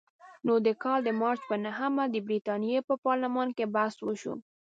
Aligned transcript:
نو 0.45 0.53
د 0.65 0.67
کال 0.83 0.99
د 1.03 1.09
مارچ 1.21 1.39
په 1.49 1.55
نهمه 1.65 2.03
د 2.09 2.15
برتانیې 2.27 2.79
په 2.89 2.93
پارلمان 3.05 3.47
کې 3.57 3.65
بحث 3.75 3.95
وشو. 4.07 4.33